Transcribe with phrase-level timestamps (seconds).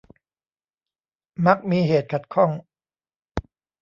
[1.45, 2.51] มักมีเหตุขัดข้อง